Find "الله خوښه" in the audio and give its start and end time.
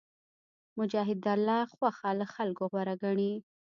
1.35-2.09